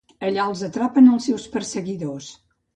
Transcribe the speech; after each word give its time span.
Allà 0.27 0.45
els 0.51 0.63
atrapen 0.67 1.11
els 1.17 1.29
seus 1.31 1.47
perseguidors. 1.59 2.35